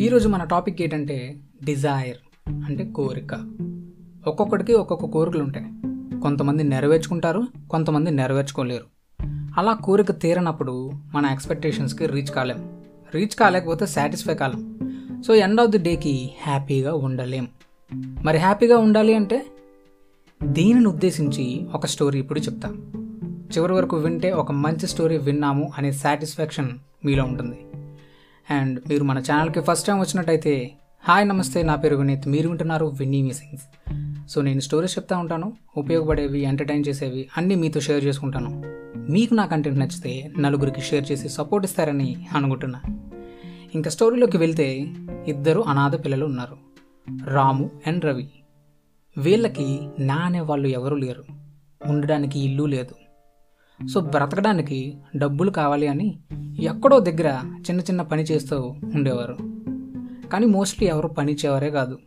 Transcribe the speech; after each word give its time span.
ఈరోజు 0.00 0.28
మన 0.28 0.44
టాపిక్ 0.44 0.82
ఏంటంటే 0.82 1.36
డిజైర్ 1.64 2.16
అంటే 2.48 2.84
కోరిక. 2.84 3.34
ఒక్కొక్కడికి 4.26 4.74
ఒక్కొక్క 4.74 5.04
కోరికలు 5.04 5.42
ఉంటాయి. 5.42 5.66
కొంతమంది 6.20 6.62
నెరవేర్చుకుంటారు 6.62 7.42
కొంతమంది 7.70 8.10
నెరవేర్చుకోలేరు. 8.10 8.84
అలా 9.58 9.72
కోరిక 9.72 10.10
తీరనప్పుడు 10.10 10.90
మన 11.14 11.26
ఎక్స్పెక్టేషన్స్కి 11.26 12.06
రీచ్ 12.06 12.26
కాలేం. 12.26 12.70
రీచ్ 13.14 13.34
కాలేకపోతే 13.34 13.86
సాటిస్ఫై 13.86 14.34
కాలేం. 14.34 14.78
సో 15.26 15.34
ఎండ్ 15.34 15.60
ఆఫ్ 15.60 15.70
ది 15.70 15.78
డేకి 15.78 16.30
హ్యాపీగా 16.42 16.94
ఉండలేం. 16.94 17.48
మరి 18.24 18.38
హ్యాపీగా 18.38 18.78
ఉండాలి 18.78 19.14
అంటే 19.14 19.46
దీనిని 20.42 20.88
ఉద్దేశించి 20.88 21.66
ఒక 21.74 21.86
స్టోరీ 21.86 22.18
ఇప్పుడు 22.18 22.40
చెప్తాం. 22.40 22.92
చివరి 23.56 23.72
వరకు 23.72 23.96
వింటే 23.96 24.32
ఒక 24.32 24.52
మంచి 24.52 24.86
స్టోరీ 24.86 25.18
విన్నాము 25.18 25.72
అనే 25.78 25.92
సాటిస్ఫాక్షన్ 25.92 26.68
మీలో 27.04 27.24
ఉంటుంది. 27.24 27.58
అండ్ 28.50 28.80
మీరు 28.88 29.04
మన 29.04 29.18
ఛానల్కి 29.18 29.60
ఫస్ట్ 29.60 29.86
టైం 29.86 29.98
వచ్చినట్టయితే 29.98 30.72
హాయ్ 31.04 31.28
నమస్తే 31.28 31.62
నా 31.62 31.74
పేరు 31.74 31.96
వినీత్. 31.96 32.28
మీరు 32.28 32.48
వింటున్నారు 32.48 32.86
విన్నీ 32.86 33.22
మిసింగ్స్ 33.22 33.62
సో 34.30 34.40
నేను 34.40 34.60
స్టోరీస్ 34.60 34.98
చెప్తా 34.98 35.18
ఉంటాను 35.18 35.52
ఉపయోగపడేవి 35.76 36.40
ఎంటర్టైన్ 36.40 36.84
చేసేవి 36.88 37.28
అన్నీ 37.36 37.54
మీతో 37.54 37.80
షేర్ 37.80 38.04
చేసుకుంటాను. 38.04 38.62
మీకు 39.10 39.34
నా 39.34 39.46
కంటెంట్ 39.46 39.78
నచ్చితే 39.78 40.32
నలుగురికి 40.38 40.80
షేర్ 40.80 41.12
చేసి 41.12 41.28
సపోర్ట్ 41.28 41.66
ఇస్తారని 41.66 42.26
అనుకుంటున్నా. 42.34 42.80
ఇంకా 43.74 43.90
స్టోరీలోకి 43.90 44.38
వెళ్తే 44.38 44.86
ఇద్దరు 45.26 45.60
అనాథ 45.60 46.04
పిల్లలు 46.04 46.24
ఉన్నారు. 46.24 46.56
రాము 47.24 47.70
అండ్ 47.86 48.04
రవి. 48.04 48.28
వీళ్ళకి 49.18 49.80
నా 49.98 50.14
అనే 50.14 50.40
వాళ్ళు 50.40 50.68
ఎవరూ 50.68 50.96
లేరు. 50.96 51.24
ఉండడానికి 51.86 52.40
ఇల్లు 52.40 52.62
లేదు. 52.64 52.99
సో 53.88 54.00
బ్రతకడానికి 54.00 54.98
డబ్బులు 55.16 55.50
కావాలి 55.50 55.88
అని 55.88 56.18
ఎక్కడో 56.60 57.00
దగ్గర 57.00 57.40
చిన్న 57.44 57.80
చిన్న 57.80 58.02
పని 58.02 58.22
చేస్తూ 58.22 58.74
ఉండేవారు. 58.94 59.36
కానీ 60.28 60.46
మోస్ట్లీ 60.46 60.88
ఎవరు 60.88 61.08
పని 61.08 61.34
కాదు. 61.34 61.98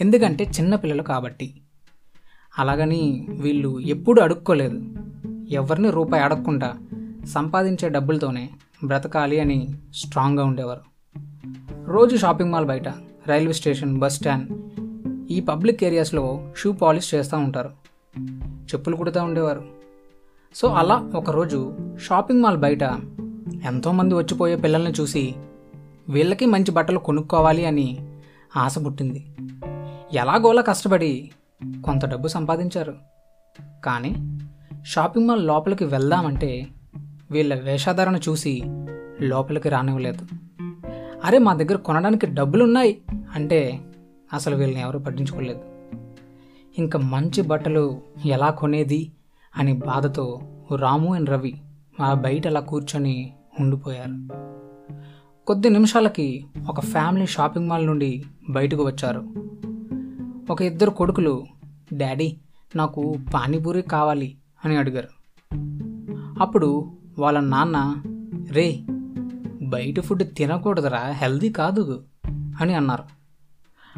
ఎందుకంటే 0.00 0.44
చిన్న 0.44 0.74
పిల్లలు 0.74 1.02
కాబట్టి. 1.02 1.60
అలాగని 2.58 3.26
వీళ్ళు 3.30 3.80
ఎప్పుడూ 3.80 4.22
అడుక్కోలేదు. 4.22 4.94
ఎవరిని 5.50 5.90
రూపాయి 5.90 6.24
అడగకుండా 6.24 6.74
సంపాదించే 7.26 7.88
డబ్బులతోనే 7.88 8.50
బ్రతకాలి 8.84 9.40
అని 9.40 9.68
స్ట్రాంగ్గా 9.94 10.44
ఉండేవారు. 10.44 10.80
రోజు 11.84 12.16
షాపింగ్ 12.16 12.52
మాల్ 12.52 12.66
బయట 12.66 12.88
రైల్వే 13.26 13.52
స్టేషన్ 13.52 13.98
బస్ 13.98 14.16
స్టాండ్ 14.16 14.52
ఈ 15.30 15.40
పబ్లిక్ 15.40 15.84
ఏరియాస్లో 15.84 16.52
షూ 16.56 16.72
పాలిష్ 16.72 17.14
చేస్తూ 17.14 17.38
ఉంటారు. 17.38 17.70
చెప్పులు 18.44 18.96
కుడుతూ 18.96 19.22
ఉండేవారు. 19.24 19.83
సో 20.54 20.68
అలా 20.68 21.10
ఒకరోజు 21.14 21.76
షాపింగ్ 22.02 22.42
మాల్ 22.42 22.58
బయట 22.58 22.82
ఎంతోమంది 23.64 24.14
వచ్చిపోయే 24.14 24.56
పిల్లల్ని 24.56 24.90
చూసి 24.90 25.34
వీళ్ళకి 26.08 26.46
మంచి 26.46 26.70
బట్టలు 26.70 26.98
కొనుక్కోవాలి 26.98 27.66
అని 27.66 27.98
ఆశ 28.56 28.76
పుట్టింది. 28.86 29.26
ఎలాగోలా 30.12 30.62
కష్టపడి 30.62 31.30
కొంత 31.84 32.06
డబ్బు 32.06 32.28
సంపాదించారు. 32.28 32.94
కానీ 33.84 34.38
షాపింగ్ 34.84 35.28
మాల్ 35.28 35.46
లోపలికి 35.46 35.84
వెళ్దామంటే 35.84 36.66
వీళ్ళ 37.30 37.54
వేషాధారణ 37.54 38.16
చూసి 38.16 38.62
లోపలికి 39.20 39.68
రానివ్వలేదు. 39.68 40.26
అరే 41.24 41.38
మా 41.38 41.54
దగ్గర 41.54 41.76
కొనడానికి 41.76 42.26
డబ్బులున్నాయి 42.26 42.98
అంటే 43.34 43.80
అసలు 44.32 44.56
వీళ్ళని 44.56 44.80
ఎవరు 44.80 44.98
పట్టించుకోలేదు. 44.98 45.60
ఇంకా 46.78 46.98
మంచి 46.98 47.42
బట్టలు 47.42 48.00
ఎలా 48.24 48.50
కొనేది? 48.50 49.12
అని 49.58 49.72
బాధతో 49.72 50.40
రాము 50.76 51.14
అండ్ 51.14 51.30
రవి 51.30 51.54
మా 52.00 52.14
బయట 52.14 52.46
అలా 52.46 52.60
కూర్చొని 52.60 53.32
ఉండిపోయారు. 53.60 54.28
కొద్ది 55.46 55.70
నిమిషాలకి 55.70 56.44
ఒక 56.68 56.80
ఫ్యామిలీ 56.80 57.26
షాపింగ్ 57.26 57.68
మాల్ 57.68 57.86
నుండి 57.86 58.24
బయటకు 58.50 58.86
వచ్చారు. 58.86 59.24
ఒక 60.50 60.62
ఇద్దరు 60.62 60.90
కొడుకులు 60.90 61.44
డాడీ 61.92 62.36
నాకు 62.76 63.14
పానీపూరి 63.34 63.82
కావాలి 63.82 64.36
అని 64.64 64.76
అడిగారు. 64.76 65.08
అప్పుడు 66.40 66.92
వాళ్ళ 67.18 67.40
నాన్న 67.40 68.02
రే 68.50 68.80
బయట 69.62 70.00
ఫుడ్ 70.00 70.22
తినకూడదురా 70.36 70.98
హెల్దీ 70.98 71.48
కాదు 71.48 72.04
అని 72.60 72.74
అన్నారు. 72.74 73.04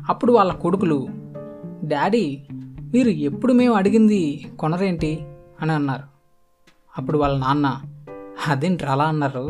అప్పుడు 0.08 0.32
వాళ్ళ 0.32 0.52
కొడుకులు 0.52 1.06
డాడీ 1.84 2.42
మీరు 2.94 3.08
ఎప్పుడు 3.08 3.52
మేము 3.52 3.74
అడిగింది 3.74 4.46
కొనరేంటి? 4.58 5.26
అని 5.62 5.72
అన్నారు. 5.72 6.02
అప్పుడు 6.98 7.18
వాళ్ళ 7.18 7.38
నాన్న 7.38 7.80
అదేంటి 8.48 8.84
అలా 8.84 9.04
అన్నారు? 9.04 9.48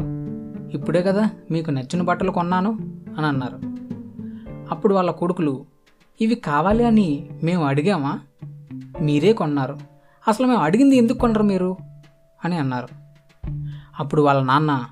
ఇప్పుడే 0.73 1.03
కదా 1.03 1.31
మీకు 1.51 1.71
నచ్చిన 1.71 2.03
బట్టలు 2.03 2.31
కొన్నాను 2.31 2.79
అని 3.19 3.27
అన్నారు. 3.27 3.59
అప్పుడు 4.71 4.95
వాళ్ళ 4.95 5.11
కొడుకులు 5.11 5.67
ఇవి 6.21 6.35
కావాలి 6.35 6.85
అని 6.85 7.29
మేము 7.43 7.65
అడిగామా? 7.65 8.21
మీరే 9.01 9.33
కొన్నారు. 9.33 9.79
అసలు 10.29 10.47
మేము 10.47 10.61
అడిగింది 10.61 10.97
ఎందుకు 10.97 11.19
కొనరు 11.19 11.43
మీరు? 11.43 11.77
అని 12.45 12.57
అన్నారు. 12.57 12.89
అప్పుడు 14.01 14.23
వాళ్ళ 14.23 14.43
నాన్న 14.43 14.85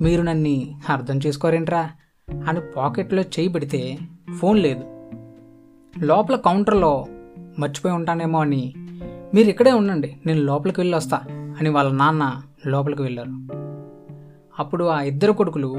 మీరు 0.00 0.22
నన్ను 0.22 0.80
అర్థం 0.88 1.20
చేసుకోరేంట్రా? 1.26 1.90
అని 2.48 2.60
పాకెట్లో 2.76 3.22
చేయి 3.22 3.48
పెడితే 3.48 3.98
ఫోన్ 4.38 4.58
లేదు. 4.58 4.84
లోపల 5.98 6.36
కౌంటర్లో 6.36 7.06
మర్చిపోయి 7.58 7.94
ఉంటానేమో 7.94 8.40
అని 8.40 8.74
మీరు 9.34 9.48
ఇక్కడే 9.48 9.72
ఉండండి 9.72 10.16
నేను 10.26 10.40
లోపలికి 10.40 10.80
వెళ్ళి 10.80 10.96
వస్తా 10.96 11.16
అని 11.30 11.68
వాళ్ళ 11.68 11.92
నాన్న 11.92 12.42
లోపలికి 12.66 13.02
వెళ్ళారు. 13.02 13.30
అప్పుడు 14.58 14.84
ఆ 14.84 15.00
ఇద్దరు 15.00 15.32
కొడుకులు 15.32 15.76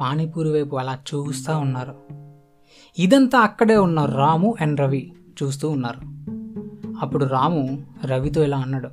పానీపూరి 0.00 0.50
వైపు 0.50 0.76
అలా 0.76 0.98
చూస్తూ 1.14 1.58
ఉన్నారు. 1.58 1.94
ఇదంతా 2.98 3.38
అక్కడే 3.38 3.76
ఉన్న 3.76 4.04
రాము 4.04 4.54
అండ్ 4.60 4.80
రవి 4.80 5.12
చూస్తూ 5.42 5.70
ఉన్నారు. 5.70 6.00
అప్పుడు 7.00 7.24
రాము 7.24 7.84
రవితో 8.04 8.42
ఇలా 8.42 8.58
అన్నాడు 8.58 8.88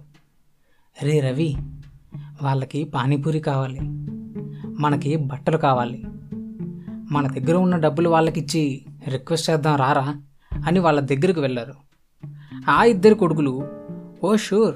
రే 1.04 1.20
రవి 1.20 1.56
వాళ్ళకి 2.42 2.84
పానీపూరి 2.84 3.40
కావాలి 3.40 3.80
మనకి 4.80 5.16
బట్టలు 5.16 5.58
కావాలి 5.58 6.04
మన 7.12 7.28
దగ్గర 7.28 7.56
ఉన్న 7.56 7.76
డబ్బులు 7.76 8.10
వాళ్ళకిచ్చి 8.10 8.86
రిక్వెస్ట్ 9.08 9.50
చేద్దాం 9.50 9.76
రారా 9.76 10.16
అని 10.66 10.80
వాళ్ళ 10.80 11.00
దగ్గరకు 11.00 11.42
వెళ్ళారు. 11.42 11.74
ఆ 12.70 12.84
ఇద్దరు 12.84 13.16
కొడుకులు 13.16 13.81
ఓ 14.24 14.36
షూర్. 14.36 14.76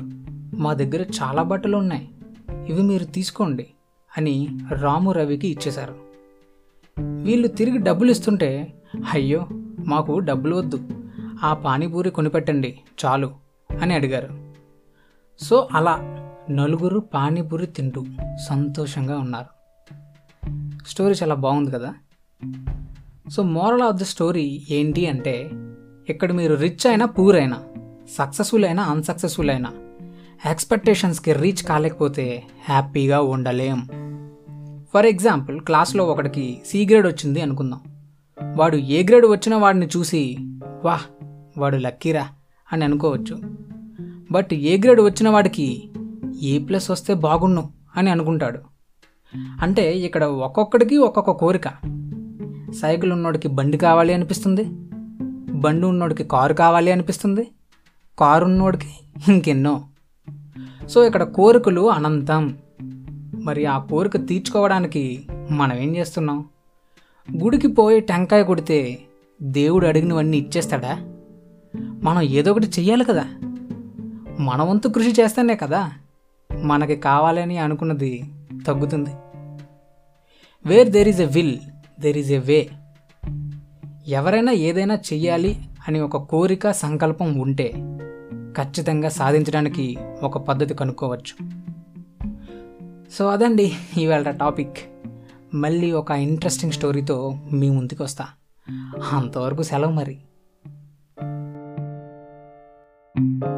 మా 0.62 0.74
దగ్గర 0.74 1.06
చాలా 1.24 1.44
బట్టలు 1.44 1.78
ఉన్నాయి 1.78 2.10
ఇవి 2.70 2.82
మీరు 2.82 3.04
తీసుకోండి 3.04 3.68
అని 4.18 4.60
రాము 4.72 5.12
రవికి 5.12 5.48
ఇచ్చేశారు. 5.48 5.96
వీళ్ళు 7.00 7.48
తిరిగి 7.48 7.78
డబ్బులు 7.78 8.12
ఇస్తుంటే 8.12 8.74
అయ్యో 9.14 9.48
మాకు 9.86 10.20
డబ్బులు 10.20 10.56
వద్దు. 10.56 10.90
ఆ 11.44 11.54
పానీపూరి 11.54 12.10
కొనిపెట్టండి 12.10 12.80
చాలు 13.06 13.32
అని 13.82 13.94
అడిగారు. 13.94 14.54
సో 15.40 15.68
అలా 15.72 16.26
నలుగురు 16.52 17.00
పానీపూరి 17.00 17.66
తింటూ 17.66 18.06
సంతోషంగా 18.50 19.18
ఉన్నారు. 19.18 19.56
స్టోరీ 20.88 21.14
చాలా 21.24 21.36
బాగుంది 21.36 21.72
కదా? 21.72 21.94
So 23.30 23.44
moral 23.44 23.82
of 23.82 23.96
the 23.96 24.04
story 24.04 24.62
ఏంటి 24.70 25.08
అంటే 25.08 25.50
ఇక్కడ 26.10 26.32
మీరు 26.32 26.56
రిచ్ 26.56 26.88
అయినా 26.88 27.06
పూర్ 27.06 27.36
అయినా 27.36 27.62
సక్సెస్ఫుల్ 28.10 28.66
అయినా 28.66 28.84
అన్సక్సెస్ఫుల్ 28.84 29.50
అయినా 29.50 29.72
ఎక్స్పెక్టేషన్స్కి 30.52 31.34
రీచ్ 31.34 31.64
కాలేకపోతే 31.64 32.44
హ్యాపీగా 32.70 33.22
ఉండలేం. 33.22 33.88
ఫర్ 34.94 35.06
ఎగ్జాంపుల్ 35.06 35.60
క్లాస్లో 35.60 36.04
ఒకడికి 36.04 36.62
సి 36.66 36.86
గ్రేడ్ 36.86 37.08
వచ్చింది 37.08 37.42
అనుకుందాం. 37.42 37.80
వాడు 38.56 38.78
ఏ 38.78 39.04
గ్రేడ్ 39.04 39.26
వచ్చిన 39.26 39.56
వాడిని 39.56 39.86
చూసి 39.86 40.38
వాహ్ 40.84 41.04
వాడు 41.58 41.78
లక్కీరా 41.78 42.28
అని 42.74 42.86
అనుకోవచ్చు. 42.86 43.40
బట్ 44.32 44.54
ఏ 44.54 44.78
గ్రేడ్ 44.78 45.02
వచ్చిన 45.02 45.30
వాడికి 45.30 45.90
ఏ 46.42 46.60
ప్లస్ 46.60 46.92
వస్తే 46.92 47.14
బాగుండు 47.14 47.64
అని 47.96 48.09
అనుకుంటాడు. 48.09 48.59
అంటే 49.35 49.94
ఇక్కడ 49.94 50.24
ఒక్కొక్కడికి 50.24 50.97
ఒక్కొక్క 50.97 51.32
కోరిక. 51.32 51.68
సైకిల్ 52.82 53.12
ఉన్నోడికి 53.12 53.47
బండి 53.47 53.78
కావాలి 53.78 54.14
అనిపిస్తుంది. 54.14 54.66
బండి 55.52 55.88
ఉన్నోడికి 55.88 56.24
కారు 56.24 56.53
కావాలి 56.53 56.91
అనిపిస్తుంది. 56.91 57.47
కారు 58.20 58.46
ఉన్నోడికి 58.46 58.90
ఇంకెన్నో. 59.28 59.84
సో 60.90 61.03
ఇక్కడ 61.03 61.23
కోరికలు 61.23 61.90
అనంతం. 61.91 62.58
మరి 63.44 63.66
ఆ 63.66 63.78
కోరిక 63.79 64.28
తీర్చుకోవడానికి 64.28 65.26
మనం 65.52 65.78
ఏం 65.78 65.96
చేస్తున్నాం? 65.96 66.46
గుడికి 67.44 67.67
పోయి 67.67 68.00
టెంకాయ 68.00 68.44
కొడితే 68.44 69.00
దేవుడు 69.41 69.88
అడిగినవన్నీ 69.88 70.38
ఇచ్చేస్తాడా? 70.38 71.14
మనం 72.03 72.22
ఏదో 72.22 72.52
ఒకటి 72.52 72.67
చెయ్యాలి 72.67 73.03
కదా. 73.03 73.26
మన 74.40 74.64
వంతు 74.64 74.88
కృషి 74.88 75.22
చేస్తేనే 75.22 75.56
కదా 75.56 75.91
మనకి 76.64 76.96
కావాలని 76.96 77.58
అనుకున్నది 77.58 78.23
తగ్గుతుంది. 78.67 79.09
Where 80.66 80.90
there 80.90 81.08
is 81.08 81.22
a 81.22 81.26
will 81.26 81.58
there 82.00 82.17
is 82.17 82.32
a 82.32 82.38
way 82.38 82.70
ఎవరైనా 84.08 84.52
ఏదైనా 84.52 84.96
చెయ్యాలి 84.96 85.59
అని 85.88 86.00
ఒక 86.00 86.17
కోరిక 86.17 86.72
సంకల్పం 86.72 87.40
ఉంటే 87.40 87.72
ఖచ్చితంగా 88.61 89.09
సాధించడానికి 89.09 89.97
ఒక 90.23 90.37
పద్ధతి 90.37 90.73
కనుక్కోవచ్చు. 90.73 91.49
సో 93.11 93.28
అదండి 93.28 93.73
ఈవేళ 93.97 94.29
టాపిక్. 94.29 94.78
మళ్ళీ 95.53 95.91
ఒక 95.91 96.11
ఇంట్రెస్టింగ్ 96.11 96.72
స్టోరీతో 96.72 97.37
మీ 97.53 97.69
ముందుకు 97.69 98.03
వస్తా. 98.03 98.28
అంతవరకు 99.11 99.63
సెలవు 99.63 99.91
మరి. 99.91 100.17
thank 103.19 103.46
you 103.46 103.54